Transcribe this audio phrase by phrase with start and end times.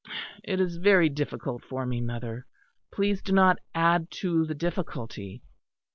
[0.43, 2.47] It is very difficult for me, mother;
[2.91, 5.43] please do not add to the difficulty."